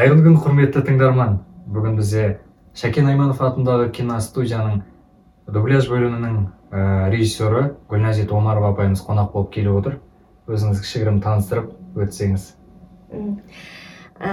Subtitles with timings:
[0.00, 1.34] қайырлы күн құрметті тыңдарман
[1.68, 2.22] бүгін бізде
[2.80, 4.78] шәкен айманов атындағы киностудияның
[5.52, 6.38] дубляж бөлімінің
[6.72, 9.98] ә, режиссері гүлназит омарова апайымыз қонақ болып келіп отыр.
[10.48, 12.46] Өзіңіз кішігірім таныстырып өтсеңіз.
[13.12, 14.32] Ә,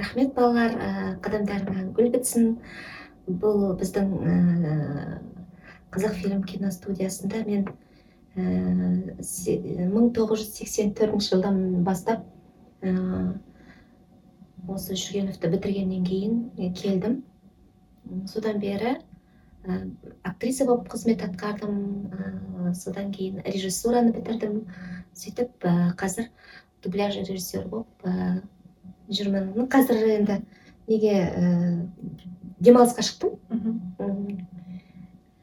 [0.00, 0.74] рахмет балалар.
[0.74, 2.56] Ә, қадамдарыңа гүл бітсін.
[3.28, 5.20] Бұл біздің ә,
[5.94, 7.68] қазақфильм киностудиясында мен
[8.34, 12.26] ә, се- 1984 жылдан бастап
[14.68, 17.22] осы жүргеновті бітіргеннен кейін келдім.
[18.28, 18.96] Содан бері
[19.64, 19.78] ә,
[20.22, 21.78] актриса болып қызмет атқардым.
[22.12, 24.62] Ә, содан кейін режиссураны бітірдім.
[25.16, 26.28] Сөйтіп ә, қазір
[26.84, 28.42] дубляж режиссер болып ә,
[29.08, 29.52] жүрмін.
[29.56, 30.40] Ну қазір енді
[30.88, 31.88] неге ә,
[32.60, 33.36] демалысқа шықтым.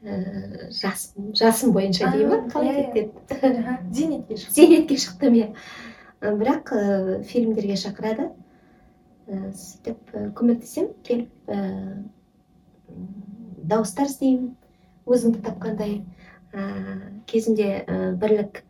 [0.06, 5.48] Ә, жасым жасым бойынша дей ма А, қалай иә, кетеді зейнетке шық зейнетке шықтым иә.
[6.22, 8.30] Бірақ ә, фильмдерге шақырады.
[9.26, 11.30] Сөйтіп көмектесемін келіп
[13.66, 14.54] дауыстар істеймін
[15.06, 16.00] өзіңді тапқандай.
[16.56, 16.62] Ә,
[17.28, 18.62] кезінде ә, бірлік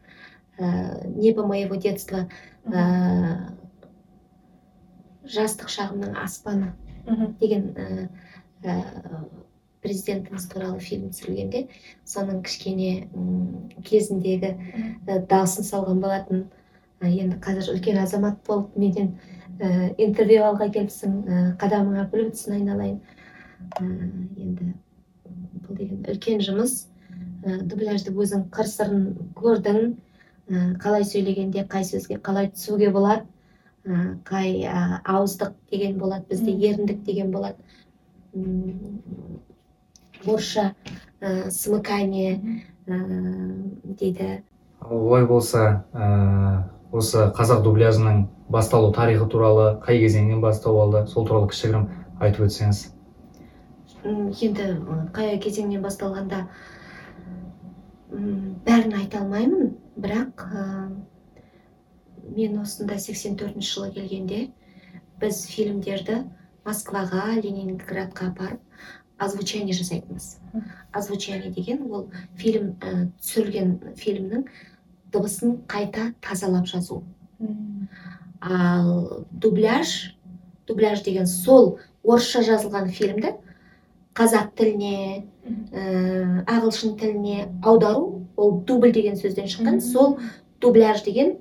[0.58, 2.24] ә, небо моего детства
[2.66, 3.52] ә,
[5.22, 6.72] жастық шағымның аспаны
[7.38, 8.08] деген ә,
[8.64, 8.74] ә,
[9.84, 11.66] президентіміз туралы фильм түсірілгенде
[12.08, 13.06] соның кішкене
[13.86, 16.46] кезіндегі ә, дауысын салған болатын.
[17.04, 19.12] Енді қазір үлкен азамат болып менен
[19.58, 22.98] интервью алға келіпсің ә, қадамыңа гүл бітсін айналайын.
[23.80, 23.84] Ә,
[24.36, 24.72] енді
[25.66, 26.86] бұл деген үлкен жұмыс.
[27.44, 29.06] Ә, дубляжды өзің қыр сырын
[29.38, 29.96] көрдің.
[30.46, 33.24] Ә, қалай сөйлегенде қай сөзге қалай түсуге болады
[33.86, 37.56] ә, қай ә, ауыздық деген болады бізде еріндік деген болады
[38.36, 39.40] М,
[40.26, 40.74] орысша
[41.20, 42.96] ә, смыкание ә,
[43.82, 44.42] дейді.
[44.80, 51.48] Олай болса ә, осы қазақ дубляжының басталу тарихы туралы қай кезеңнен бастау алды сол туралы
[51.50, 51.88] кішігірім
[52.20, 52.84] айтып өтсеңіз.
[54.06, 54.66] Енді
[55.16, 56.44] қай кезеңнен басталғанда
[58.12, 59.74] м, бәрін айта алмаймын.
[59.96, 60.64] Бірақ ә,
[62.36, 64.50] мен осында 84 жылы келгенде
[65.20, 66.18] біз фильмдерді
[66.66, 68.60] москваға ленинградқа апарып
[69.18, 70.36] озвучание жасайтынбыз.
[70.92, 74.44] Озвучание деген ол фильм ә, түсірілген фильмнің
[75.14, 77.02] дыбысын қайта тазалап жазу.
[78.40, 80.16] Ал дубляж
[80.66, 83.36] дубляж деген сол орысша жазылған фильмді
[84.16, 85.24] қазақ тіліне
[85.72, 89.80] ә, ағылшын тіліне аудару ол дубль деген сөзден шыққан.
[89.80, 90.18] Сол
[90.60, 91.36] дубляж деген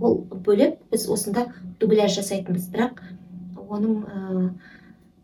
[0.00, 1.48] ол бөлек біз осында
[1.80, 2.68] дубляж жасайтынбыз.
[2.70, 3.02] Бірақ
[3.66, 4.52] оның ә,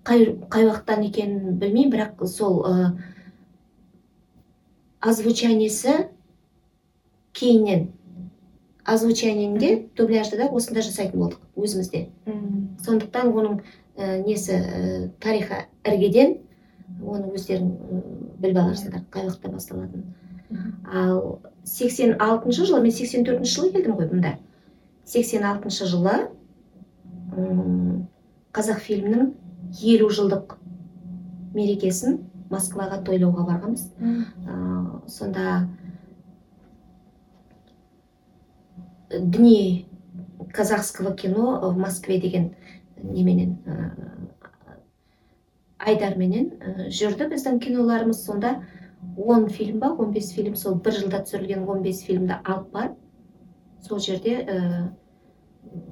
[0.06, 2.90] қай, қай уақыттан екенін білмеймін бірақ сол ә,
[5.00, 6.08] озвучаниесі
[7.32, 7.92] кейіннен
[8.86, 12.06] озвучаниеде дубляжды да осында жасайтын болдық өзімізде.
[12.84, 13.60] Сондықтан оның
[13.96, 16.36] ә, несі ә, тарихы іргеден
[17.02, 18.00] оны өздерің ә,
[18.42, 20.14] біліп аларсыңдар қай уақытта басталатынын
[20.86, 24.36] ал 86 жылы мен 84 жылы келдім ғой мұнда
[25.06, 26.14] 86 жылы
[27.34, 28.06] м,
[28.54, 29.32] қазақфильмнің
[29.82, 30.56] елу жылдық
[31.56, 32.20] мерекесін
[32.50, 33.88] москваға тойлауға барғанбыз.
[35.10, 35.66] Сонда
[39.10, 39.88] дни
[40.52, 42.54] казахского кино в москве деген
[43.02, 43.90] неменен ә,
[45.78, 48.24] айдарменен ә, жүрді біздің киноларымыз.
[48.24, 48.62] Сонда
[49.16, 50.56] 10 фильм ба 15 фильм.
[50.56, 52.96] Сол бір жылда түсірілген 15 фильмді алып барып
[53.86, 54.56] сол жерде ә,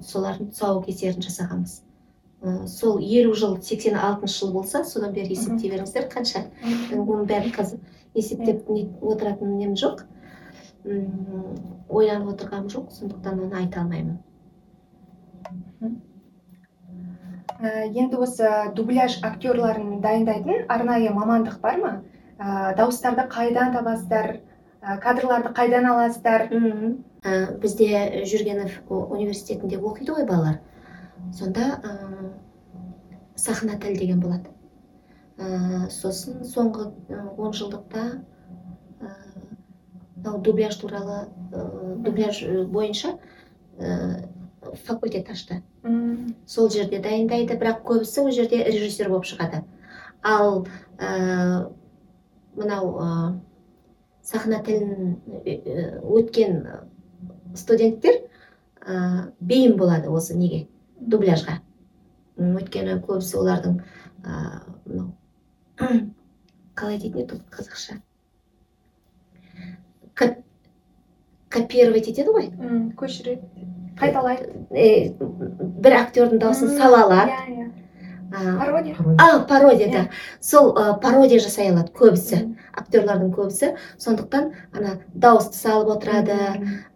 [0.02, 1.82] солардың тұсаукесерін жасағанбыз.
[2.42, 6.46] Ә, сол елу жыл 86 жыл болса содан бері есептей беріңіздер қанша?
[6.90, 7.78] Оның бәрін қазір
[8.14, 10.04] есептеп отыратын нем жоқ.
[10.84, 14.18] Ойланып отырғаным жоқ сондықтан оны айта алмаймын
[17.64, 21.92] Ә, енді осы дубляж актерларын дайындайтын арнайы мамандық бар ма?
[22.38, 24.40] Ә, дауыстарды қайдан табасыздар?
[24.82, 26.48] Ә, кадрларды қайдан аласыздар.
[26.50, 30.58] Ә, бізде жүргенов университетінде оқиды ғой балалар.
[31.32, 31.94] Сонда ә,
[33.36, 34.50] сахна тіл деген болады.
[35.38, 36.90] Ә, сосын соңғы
[37.38, 38.24] он жылдықта
[40.24, 43.18] мынау дубляж туралы ә, дубляж ә, бойынша
[43.78, 44.28] ә,
[44.86, 45.62] факультет ашты.
[46.46, 49.64] Сол жерде дайындайды бірақ көбісі ол жерде режиссер болып шығады.
[50.22, 50.66] Ал
[50.98, 51.68] ә,
[52.56, 53.08] мынау ә,
[54.22, 56.64] сахна тілін өткен
[57.54, 58.22] студенттер
[58.80, 60.66] ә, бейім болады осы неге?
[61.00, 61.60] Дубляжға.
[62.40, 63.78] Өйткені көбісі олардың
[64.24, 65.12] ә, мынау
[66.78, 68.00] қалай дейтін еді қазақша?
[71.54, 72.50] Копировать етеді ғой?
[72.98, 73.70] Көшіреді.
[73.94, 77.66] Қайталайды Э, бір актердің дауысын сала алады иә иә.
[78.34, 78.96] А, пародия.
[79.18, 79.98] А пародия да.
[79.98, 80.08] Иә.
[80.40, 83.76] сол ә, пародия жасай алады көбісі актерлардың көбісі.
[84.02, 86.34] Сондықтан ана дауысты салып отырады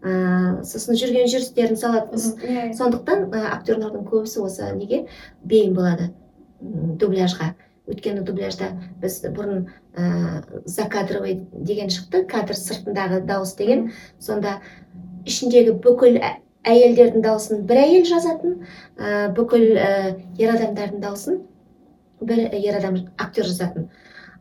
[0.03, 2.19] ә, сосын жүрген жүрістерін салады.
[2.19, 5.05] Иә, сондықтан ә, актерлардың көбісі осы неге
[5.45, 6.11] бейім болады
[6.61, 7.53] дубляжға.
[7.89, 13.91] Өйткені дубляжда біз бұрын ә, закадровый деген шықты кадр сыртындағы дауыс деген.
[14.21, 14.59] Сонда
[15.27, 16.21] ішіндегі бүкіл
[16.69, 18.59] әйелдердің дауысын бір әйел жазатын
[18.97, 19.93] ә, бүкіл ә,
[20.39, 21.41] ер адамдардың дауысын
[22.21, 23.89] бір ер адам актер жазатын.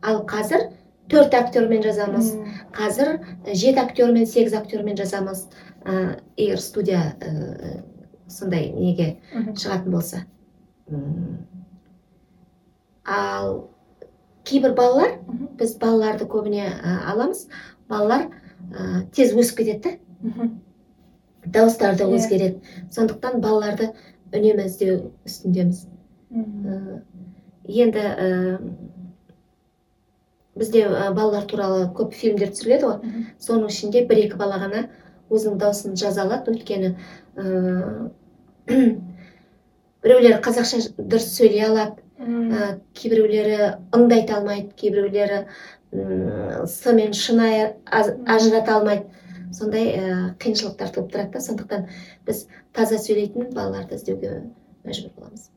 [0.02, 0.68] Ал қазір
[1.08, 2.34] төрт актермен жазамыз
[2.76, 3.18] қазір
[3.48, 5.46] жеті актермен сегіз актермен жазамыз
[5.84, 7.82] ә, егер студия ә,
[8.28, 10.26] сондай неге шығатын болса.
[13.08, 13.68] Ал
[14.48, 15.16] кейбір балалар
[15.58, 17.46] біз балаларды көбіне ә, аламыз.
[17.88, 20.48] Балалар ә, тез өсіп кетеді да.
[21.48, 22.16] Дауыстары да Иә.
[22.18, 22.60] өзгереді.
[22.92, 23.92] Сондықтан балаларды
[24.32, 25.86] үнемі іздеу үстіндеміз.
[26.32, 27.02] Ә,
[27.68, 28.58] енді ә,
[30.58, 33.24] бізде ә, балалар туралы көп фильмдер түсіріледі ғой.
[33.40, 34.88] Соның ішінде бір екі бала ғана
[35.30, 36.52] өзінің дауысын жаза алады.
[36.52, 36.94] Өйткені
[37.36, 38.10] ә,
[40.04, 43.58] біреулері қазақша дұрыс сөйлей алады ә, кейбіреулері
[43.94, 45.44] ыңды айта алмайды кейбіреулері
[46.66, 49.06] с мен шынайы ажырата алмайды.
[49.52, 51.40] Сондай ә, қиыншылықтар туып тұрады да.
[51.40, 51.86] Сондықтан
[52.26, 54.42] біз таза сөйлейтін балаларды іздеуге
[54.84, 55.48] мәжбүр боламыз.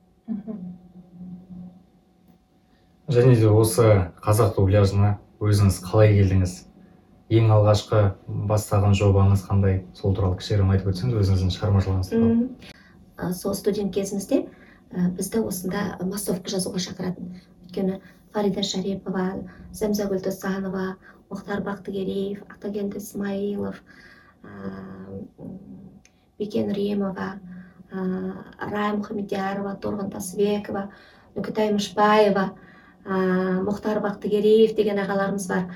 [3.11, 3.87] Және де осы
[4.23, 6.53] қазақ дубляжына өзіңіз қалай келдіңіз?
[7.31, 8.13] Ең алғашқы
[8.47, 9.81] бастаған жобаңыз қандай?
[9.95, 12.47] Сол туралы кішігірім айтып өтсеңіз өзіңіздің шығармашылығыңыз туралы.
[13.19, 14.60] Ә, сол студент кезімізде ә,
[14.91, 17.35] бізді осында массовка жазуға шақыратын.
[17.65, 17.99] Өйткені
[18.33, 19.27] фарида шарипова
[19.75, 20.95] зәмзагүл досанова
[21.31, 23.79] мұхтар бақтыгереев атагелді исмаилов
[24.43, 25.27] м,
[26.39, 27.37] бекен римова
[27.91, 28.01] ә,
[28.71, 30.89] рая мұхамедиярова торғын тасыбекова
[31.35, 32.51] нүкетай мышбаева
[33.01, 35.71] мұхтар бақтыгереев деген ағаларымыз бар.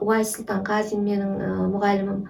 [0.00, 1.34] Уайс сұлтанғазин менің
[1.74, 2.22] мұғалімім.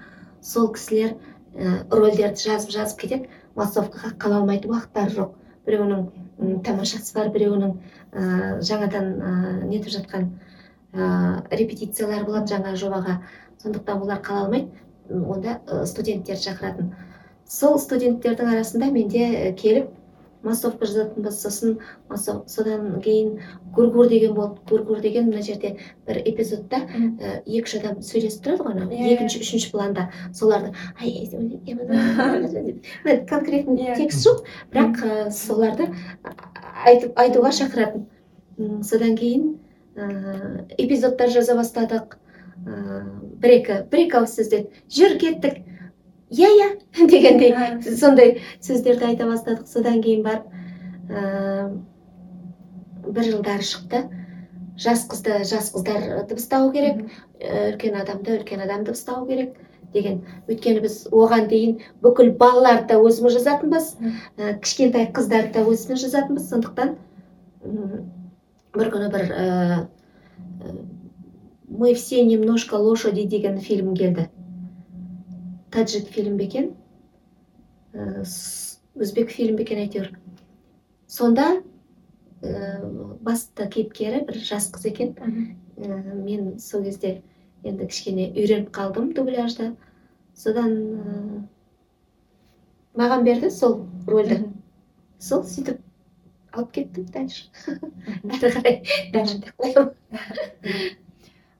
[0.42, 1.14] Сол кісілер
[1.54, 3.28] рөлдерді жазып жазып кетеді.
[3.54, 5.36] Массовкаға қала алмайтын уақыттары жоқ.
[5.66, 7.74] Біреуінің тамашасы бар біреуінің
[8.12, 8.24] ә,
[8.64, 9.32] жаңадан ә,
[9.68, 10.28] нетіп жатқан
[10.92, 13.20] ә, репетициялар болады жаңа жобаға.
[13.62, 14.68] Сондықтан олар қала алмайды
[15.08, 16.94] онда студенттерді шақыратын.
[17.48, 19.90] Сол студенттердің арасында менде ә, келіп
[20.44, 21.78] массовка жазатынбыз сосын
[22.46, 23.38] содан кейін
[23.74, 25.76] гургур деген болды гургур деген мына жерде
[26.06, 30.72] бір эпизодта ә, екі үш адам сөйлесіп тұрады ғой анау Иә, екінші үшінші планда соларды
[33.28, 33.96] конкретный Иә.
[33.96, 35.88] текст жоқ бірақ ә, соларды
[36.84, 39.54] айтып айтуға шақыратын содан кейін
[39.96, 42.16] ә, эпизодтар жаза бастадық
[42.66, 43.04] ә,
[43.42, 45.62] бір екі бір екі ауыз сөздер жүр кеттік
[46.30, 46.68] иә иә
[47.10, 47.54] дегендей.
[47.96, 49.66] Сондай сөздерді айта бастадық.
[49.68, 50.46] Содан кейін барып
[51.10, 51.70] ә,
[53.06, 54.04] бір жылдары шықты.
[54.78, 57.04] Жас қызды жас қыздар дыбыстау керек
[57.38, 59.54] үлкен адамды үлкен адам дыбыстау керек
[59.94, 60.24] деген.
[60.48, 63.92] Өйткені біз оған дейін бүкіл балаларды да өзіміз жазатынбыз.
[64.38, 66.48] Ә, кішкентай қыздарды да өзіміз жазатынбыз.
[66.50, 66.96] Сондықтан
[68.74, 69.86] бір күні бір ә,
[71.68, 74.28] мы все немножко лошади деген фильм келді.
[75.74, 76.72] Таджик фильм бе екен
[78.94, 80.12] өзбек фильм бе екен әйтеуір
[81.10, 81.46] сонда
[82.42, 82.80] ә,
[83.26, 85.14] басты кейіпкері бір жас қыз екен.
[85.18, 87.16] Ә, мен сол кезде
[87.64, 89.72] енді кішкене үйреніп қалдым дубляжды
[90.38, 91.14] содан ә,
[92.98, 94.44] маған берді сол рөлді
[95.18, 95.80] сол сөйтіп
[96.54, 98.76] алып кеттім дальше әрі қарай
[99.14, 101.00] дальше деп қоямын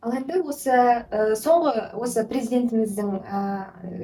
[0.05, 3.39] ал енді осы ә, соңғы осы президентіміздің ә,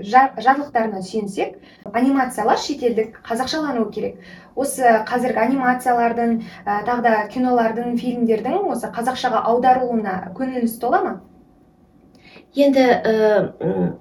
[0.00, 1.58] жа- жарлықтарына сүйенсек
[1.92, 4.22] анимациялар шетелдік қазақшалануы керек.
[4.56, 6.32] Осы қазіргі анимациялардың
[6.64, 11.14] ә, тағы да кинолардың фильмдердің осы қазақшаға аударылуына көңіліңіз тола ма?
[12.56, 12.86] Енді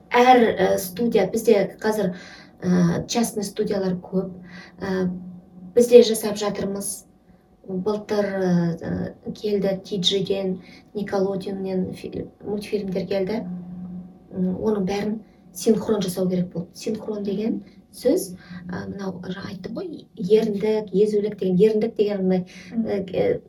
[0.10, 2.14] әр студия бізде қазір
[2.64, 4.32] ә, частный студиялар көп.
[4.80, 5.10] Ә,
[5.76, 7.09] бізде жасап жатырмыз.
[7.70, 10.60] Былтыр ә, келді тиджиден
[10.96, 13.44] николодиннен фи- мультфильмдер келді.
[14.34, 15.20] Оның бәрін
[15.54, 16.70] синхрон жасау керек болды.
[16.74, 17.62] Синхрон деген
[17.94, 18.36] сөз
[18.70, 23.42] ә, мынау жаңа айттым ғой еріндік езулік деген еріндік деген мындай ә, ә,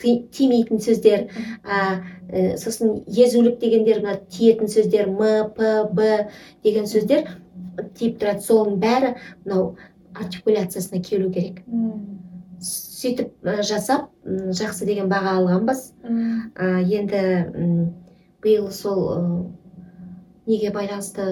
[0.00, 1.26] ти- тимейтін сөздер
[1.64, 6.28] ә, сосын езулік дегендер мына тиетін сөздер м п б
[6.64, 7.28] деген сөздер
[7.98, 8.40] тиіп тұрады.
[8.44, 9.76] Соның бәрі мынау
[10.14, 11.60] артикуляциясына келу керек.
[13.04, 13.32] Сөйтіп
[13.68, 15.84] жасап жақсы деген баға алғанбыз.
[16.56, 17.20] Ә, енді
[18.44, 19.52] биыл сол
[20.48, 21.26] неге байланысты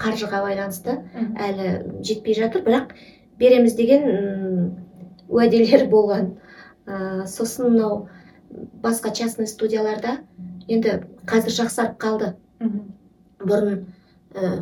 [0.00, 0.98] қаржыға байланысты
[1.36, 2.64] әлі жетпей жатыр.
[2.64, 2.94] Бірақ
[3.38, 4.74] береміз деген
[5.28, 6.34] уәделер болған.
[6.88, 8.08] Ә, сосын мынау
[8.82, 10.18] басқа частный студияларда
[10.68, 12.34] енді қазір жақсарып қалды.
[13.44, 13.82] Бұрын
[14.32, 14.54] ә,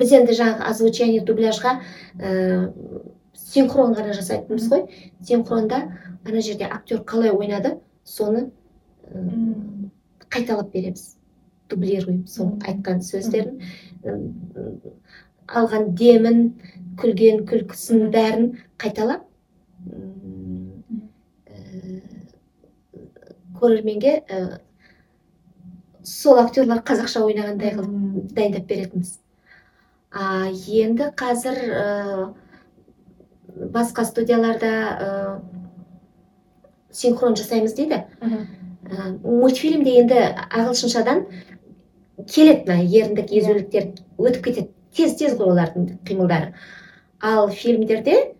[0.00, 1.80] біз енді жаңағы озвучение дубляжға
[2.16, 2.62] ә,
[3.50, 4.86] синхрон ғана жасайтынбыз ғой.
[5.26, 5.82] Синхронда
[6.24, 8.50] ана жерде актер қалай ойнады соны
[10.30, 11.16] қайталап береміз
[11.70, 13.58] дублируем сол айтқан сөздерін
[15.50, 16.42] алған демін
[17.00, 18.46] күлген күлкісін бәрін
[18.78, 19.26] қайталап
[23.60, 24.12] көрерменге
[26.06, 29.18] сол актерлар қазақша ойнағандай қылып дайындап беретінбіз.
[30.10, 31.58] А енді қазір
[33.72, 35.40] басқа студияларда ә,
[36.92, 38.04] синхрон жасаймыз дейді.
[38.20, 41.24] Ә, мультфильмде енді ағылшыншадан
[42.26, 43.40] келеді мына еріндік Иә.
[43.40, 44.68] езуліктер өтіп кетеді.
[44.94, 46.52] Тез тез ғой олардың қимылдары.
[47.22, 48.34] Ал фильмдерде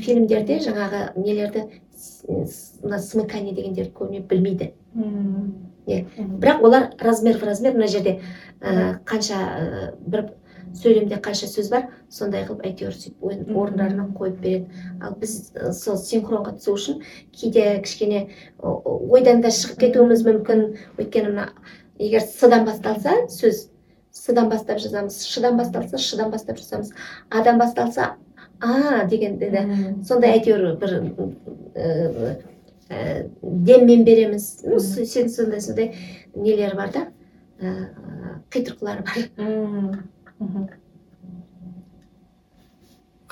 [0.00, 1.64] фильмдерде жаңағы нелерді
[2.82, 4.72] мына смыкание дегендерді көбіне білмейді.
[5.86, 6.04] Иә.
[6.16, 8.20] Бірақ олар размер в размер мына жерде
[8.60, 10.30] ә, қанша ә, бір
[10.74, 14.82] сөйлемде қанша сөз бар сондай қылып әйтеуір сөйтіп орындарына қойып береді.
[15.02, 17.02] Ал біз сол синхронға түсу үшін
[17.36, 18.26] кейде кішкене
[18.58, 20.66] ойдан да шығып кетуіміз мүмкін.
[20.98, 21.48] Өйткені мына
[21.98, 23.68] егер с-дан басталса сөз
[24.14, 26.92] с-дан бастап жазамыз ш-дан басталса ш-дан бастап жазамыз
[27.30, 28.14] а-дан басталса
[28.60, 29.62] а дегенде де
[30.06, 30.94] сондай әйтеуір бір
[31.74, 32.36] ә,
[32.88, 34.64] ә, деммен береміз.
[34.64, 35.92] Ну сондай сондай
[36.34, 37.06] нелері бар да
[37.60, 37.90] ә,
[38.50, 40.04] қитұрқылары бар.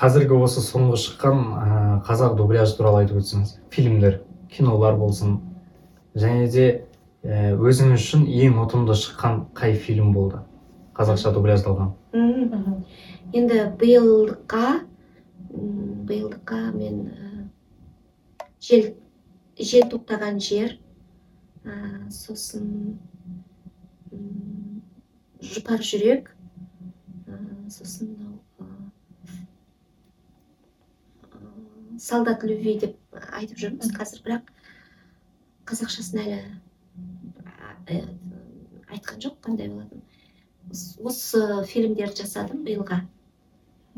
[0.03, 1.67] Қазіргі осы соңғы шыққан ә,
[2.07, 5.37] қазақ дубляжы туралы айтып өтсеңіз фильмдер кинолар болсын
[6.19, 6.65] және де
[7.23, 10.41] ә, өзіңіз үшін ең ұтымды шыққан қай фильм болды?
[10.97, 11.93] Қазақша дубляждалған.
[13.33, 13.61] Енді
[15.55, 17.47] м, биылдыққа мен ә,
[18.61, 18.91] жел
[19.59, 20.75] жел тоқтаған жер
[21.65, 22.99] ә, сосын
[25.43, 26.35] жұпар жүрек
[27.71, 28.39] сосын мынау
[31.99, 32.97] солдат любви деп
[33.37, 34.23] айтып жүрміз қазір.
[34.25, 34.49] Бірақ
[35.69, 36.39] қазақшасын әлі
[37.87, 37.99] ә,
[38.95, 40.03] айтқан жоқ қандай болатынын.
[40.73, 43.03] Ос- осы фильмдерді жасадым биылға.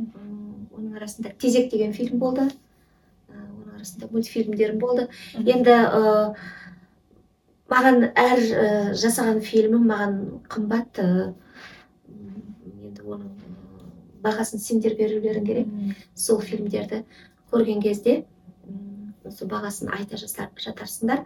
[0.01, 2.49] Оның арасында тезек деген фильм болды.
[3.31, 5.09] Оның арасында мультфильмдерім болды.
[5.39, 6.35] Енді ә,
[7.71, 8.69] маған әр ә,
[8.99, 10.19] жасаған фильмім маған
[10.53, 11.09] қымбат ә,
[12.11, 12.45] м,
[12.83, 13.33] енді оның ә,
[14.25, 15.69] бағасын сендер берулерің керек.
[16.15, 17.03] Сол фильмдерді
[17.53, 18.25] көрген кезде
[19.31, 21.25] сол бағасын айта жасар, жатарсыңдар.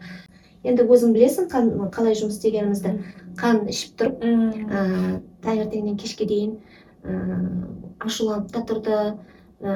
[0.66, 2.92] Енді өзің білесің қан- қалай жұмыс істегенімізді.
[3.38, 6.56] Қан ішіп тұрып ә, таңертеңнен кешке дейін
[7.04, 7.14] ә,
[8.00, 8.98] ашуланып та тұрды.
[9.62, 9.72] Ә,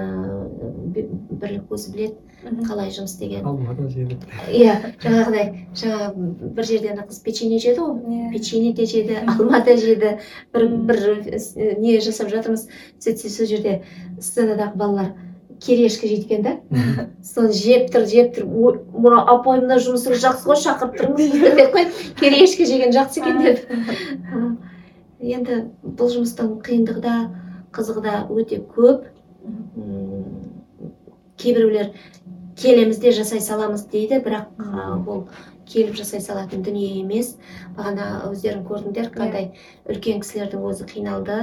[0.94, 2.16] бі- бірлік өзі біледі.
[2.42, 4.16] Қалай жұмыс жеді.
[4.50, 6.08] Иә жаңағыдай жаңа
[6.56, 8.00] бір жерде ана қыз печенье жеді ғой.
[8.02, 8.30] Иә.
[8.32, 10.18] печенье де жеді алма да жеді.
[10.52, 11.02] Бір бір
[11.78, 12.66] не жасап жатырмыз.
[12.98, 13.82] Сөйтсе сол жерде
[14.20, 15.12] сценадағы балалар
[15.62, 16.56] керешкі жейді екен да
[17.22, 18.48] соны жеп тұр жеп тұр.
[18.50, 23.42] «Ой, мына апай мына жұмысыңыз жақсы ғой шақырып тұрыңыз деп қойып керешкі жеген жақсы екен
[23.46, 23.62] деп.
[25.22, 27.16] Енді бұл жұмыстың қиындығы да
[27.72, 29.06] қызығы да өте көп.
[29.46, 30.50] М,
[31.38, 31.92] кейбіреулер
[32.56, 34.20] келеміз де жасай саламыз дейді.
[34.24, 34.46] Бірақ
[35.08, 35.26] ол
[35.66, 37.36] келіп жасай салатын дүние емес.
[37.76, 39.52] Бағана өздерің көрдіңдер қандай
[39.88, 41.38] үлкен кісілердің өзі қиналды.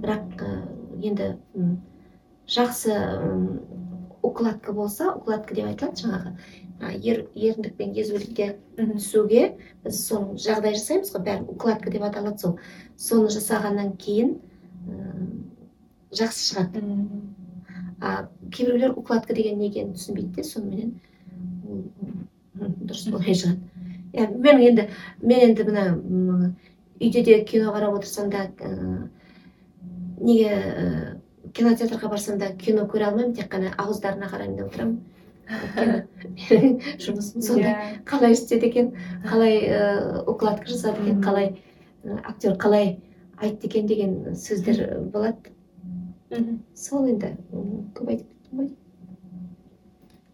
[0.00, 0.44] Бірақ
[1.02, 1.34] енді
[2.50, 2.96] жақсы
[4.22, 11.12] укладка болса укладка деп айтылады жаңағы ер, еріндік пен езулікке түсуге біз соны жағдай жасаймыз
[11.14, 12.58] ғой бәрін укладка деп аталады сол.
[12.96, 14.36] Соны жасағаннан кейін
[16.12, 16.82] жақсы шығады.
[18.00, 20.94] А кейбіреулер укладка деген не екенін түсінбейді де соныменен
[21.68, 23.60] ол дұрыс болмай шығады.
[24.12, 24.88] Иә мен енді
[25.22, 26.54] мен енді мына
[27.00, 29.08] үйде де кино қарап отырсам да ә,
[30.20, 31.20] неге ә,
[31.54, 35.00] кинотеатрға барсам да кино көре алмаймын тек қана ауыздарына қараймын да отырамын.
[37.04, 37.72] Жұмысым сондай.
[37.72, 38.02] Иә.
[38.06, 38.92] қалай істеді екен
[39.26, 41.54] қалай ә, укладка жасады екен қалай
[42.24, 42.98] актер қалай
[43.40, 45.54] айтты екен деген сөздер болады.
[46.74, 47.32] Сол енді
[47.96, 48.68] көп айтып кеттім ғой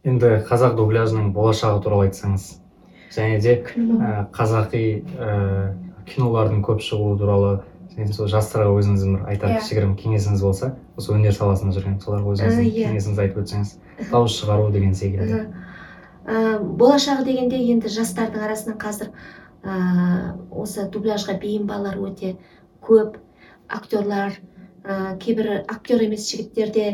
[0.06, 2.44] енді қазақ дубляжының болашағы туралы айтсаңыз
[3.16, 4.82] және де ә, қазақи
[5.16, 5.74] ә,
[6.10, 7.52] кинолардың көп шығуы туралы
[7.96, 9.60] және сол жастарға өзіңіздің бір айтар Иә.
[9.62, 12.90] кішігірім кеңесіңіз болса осы өнер саласында жүрген соларға өзіңіздің Ә, иә.
[12.90, 13.72] кеңесіңізді айтып өтсеңіз
[14.12, 15.46] дауыс шығару деген секілді
[16.26, 19.12] Ә, болашағы дегенде енді жастардың арасынан қазір
[19.64, 22.34] ә, осы дубляжға бейім балалар өте
[22.82, 23.16] көп
[23.70, 24.34] актерлар
[24.86, 26.86] ә, кейбір актер емес жігіттер де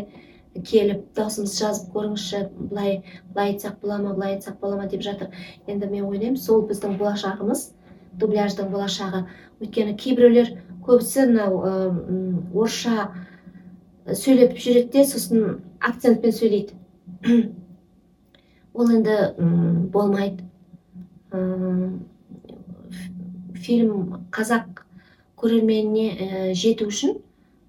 [0.69, 2.99] келіп даусымызды жазып көріңізші былай
[3.33, 5.31] былай айтсақ бола ма былай айтсақ бола ма деп жатыр.
[5.67, 7.71] Енді мен ойлаймын сол біздің болашағымыз
[8.21, 9.25] дубляждың болашағы.
[9.63, 10.53] Өйткені кейбіреулер
[10.85, 11.63] көбісі мынау
[12.53, 13.09] орысша
[14.07, 16.77] сөйлеп жүреді де сосын акцентпен сөйлейді.
[18.75, 19.19] Ол енді
[19.93, 20.45] болмайды.
[23.63, 24.83] Фильм қазақ
[25.41, 27.21] көрерменіне жету үшін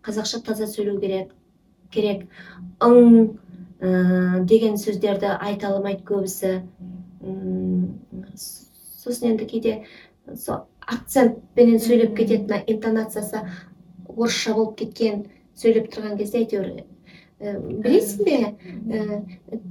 [0.05, 1.33] қазақша таза сөйлеу керек
[1.93, 2.25] керек.
[2.83, 3.37] Ың
[3.79, 6.63] ә, деген сөздерді айта алмайды көбісі.
[9.03, 9.75] Сосын енді кейде
[10.35, 13.43] сол акцентпенен сөйлеп кетеді мына интонациясы
[14.07, 15.23] орысша болып кеткен
[15.59, 17.55] сөйлеп тұрған кезде әйтеуір ә,
[17.85, 18.37] білесің бе?
[18.97, 19.21] Ә,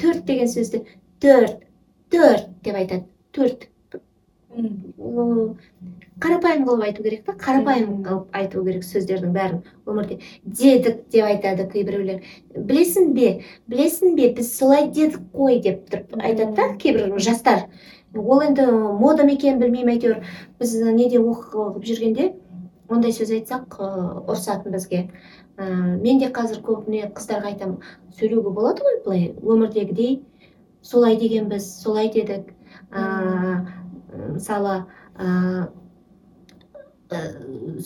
[0.00, 0.84] төрт деген сөзді
[1.20, 1.62] төрт
[2.12, 3.06] төрт деп айтады.
[3.32, 3.68] Төрт.
[6.22, 10.18] Қарапайым қылып айту керек та қарапайым қылып айту керек сөздердің бәрін өмірде.
[10.44, 12.22] Дедік деп айтады кейбіреулер
[12.54, 13.32] білесің бе?
[13.70, 14.28] Білесің бе?
[14.36, 17.66] Біз солай дедік қой деп тұрып айтады да кейбір жастар.
[18.14, 18.68] Ол енді
[19.00, 20.22] мода ма екенін білмеймін әйтеуір.
[20.60, 22.32] Біз неде оқып жүргенде
[22.92, 23.90] ондай сөз айтсақ ы,
[24.28, 25.06] ұрысатын бізге.
[25.56, 25.64] Ә,
[25.98, 27.78] мен де қазір көбіне қыздарға айтамын
[28.18, 30.20] сөйлеуге болады ғой былай өмірдегідей.
[30.82, 32.52] Солай дегенбіз солай дедік.
[32.92, 33.64] Ә,
[34.34, 34.82] мысалы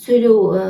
[0.05, 0.65] сөйлеу ә,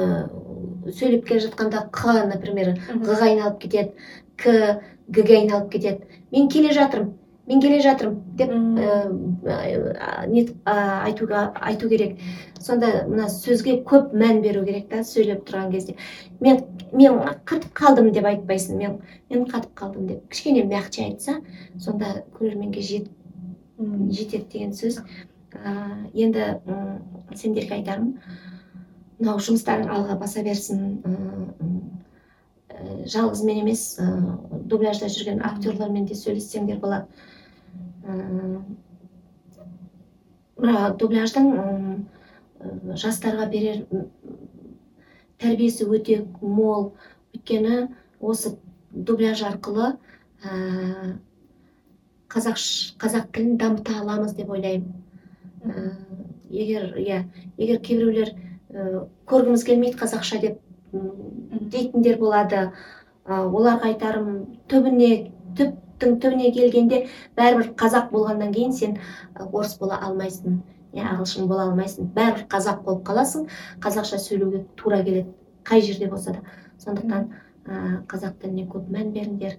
[0.93, 3.93] сөйлеп келе жатқанда қ например ға айналып кетеді
[4.37, 6.07] к г ге айналып кетеді.
[6.33, 7.15] Мен келе жатырмын
[7.47, 12.19] мен келе жатырмын деп ә, нетіп, айтуға айту керек.
[12.59, 15.95] Сонда мына сөзге көп мән беру керек та сөйлеп тұрған кезде.
[16.41, 18.99] Мен мен қатып қалдым деп айтпайсың мен
[19.31, 20.27] мен қатып қалдым деп.
[20.31, 21.39] Кішкене мягче айтса
[21.79, 23.09] сонда көрерменге жет,
[23.79, 25.01] жетеді деген сөз.
[26.15, 26.47] Енді
[27.35, 28.13] сендерге айтарым
[29.19, 30.99] мынау жұмыстарың алға баса берсін
[33.13, 33.85] жалғыз мен емес
[34.71, 37.07] дубляжда жүрген актерлармен де сөйлессеңдер болады.
[40.57, 41.51] Мына дубляждың
[42.97, 43.85] жастарға берер
[45.43, 46.93] тәрбиесі өте мол.
[47.37, 47.89] Өйткені
[48.21, 48.55] осы
[48.91, 49.91] дубляж арқылы
[50.43, 51.19] ә,
[52.33, 52.63] қазақ
[53.03, 55.06] қазақ тілін дамыта аламыз деп ойлаймын.
[56.51, 57.25] Егер иә
[57.57, 58.33] егер кейбіреулер
[58.71, 60.61] ә, көргіміз келмейді қазақша деп
[61.73, 62.71] дейтіндер болады.
[63.27, 67.01] Оларға айтарым түбіне түптің түбіне келгенде
[67.39, 68.97] бәрібір қазақ болғаннан кейін сен
[69.35, 70.61] ә, орыс бола алмайсың
[70.95, 72.13] не ағылшын бола алмайсың.
[72.15, 73.49] Бәрібір қазақ болып қаласың
[73.83, 76.45] қазақша сөйлеуге тура келеді қай жерде болса да.
[76.79, 77.31] Сондықтан
[77.67, 79.59] ә, қазақ тіліне көп мән беріңдер.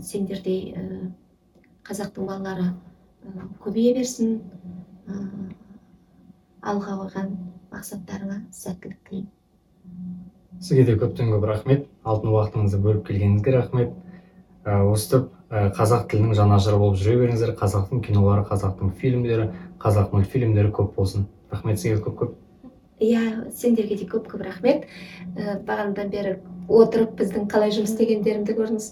[0.00, 1.12] Сендердей ә,
[1.84, 2.72] қазақтың балалары
[3.64, 4.40] көбейе берсін
[6.62, 7.34] алға қойған
[7.72, 9.30] мақсаттарыңа сәттілік тілеймін.
[10.60, 11.86] Сізге де көптен көп рахмет.
[12.02, 13.92] Алтын уақытыңызды бөліп келгеніңізге рахмет.
[14.66, 17.54] Өстіп қазақ тілінің жанашыры болып жүре беріңіздер.
[17.60, 21.28] Қазақтың кинолары қазақтың фильмдері қазақ мультфильмдері көп болсын.
[21.52, 22.36] Рахмет сізге көп көп.
[22.98, 24.88] Иә сендерге де көп көп рахмет.
[25.36, 28.88] Ә, бағанадан бері отырып біздің қалай жұмыс істегендерімді көрдіңіз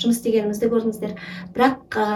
[0.00, 1.12] жұмыс істегенімізді көрдіңіздер.
[1.52, 2.06] Бірақ ә,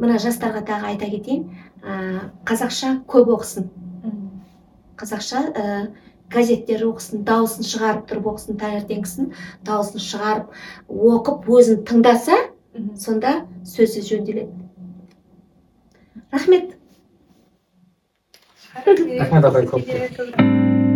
[0.00, 1.48] мына жастарға тағы айта кетейін.
[1.84, 3.68] Ә, қазақша көп оқысын.
[5.00, 5.66] Қазақша ә,
[6.32, 9.32] газеттер оқысын дауысын шығарып тұрып оқысын таңертеңгісін
[9.66, 10.52] дауысын шығарып
[10.88, 12.38] оқып өзін тыңдаса
[12.96, 14.52] сонда сөзі жөнделеді.
[16.30, 16.76] Рахмет.
[18.86, 20.89] Рахмет, апай, көп.